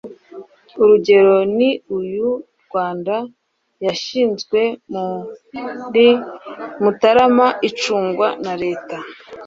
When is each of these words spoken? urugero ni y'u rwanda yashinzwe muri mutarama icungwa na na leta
urugero 0.81 1.35
ni 1.57 1.69
y'u 2.13 2.33
rwanda 2.63 3.15
yashinzwe 3.85 4.59
muri 5.53 6.07
mutarama 6.81 7.47
icungwa 7.69 8.27
na 8.33 8.37
na 8.45 8.53
leta 8.63 8.97